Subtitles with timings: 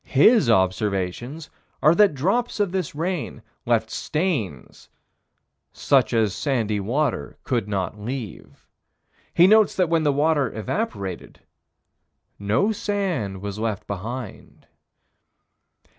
[0.03, 1.51] His observations
[1.83, 4.89] are that drops of this rain left stains
[5.73, 8.67] "such as sandy water could not leave."
[9.35, 11.41] He notes that when the water evaporated,
[12.39, 14.65] no sand was left behind.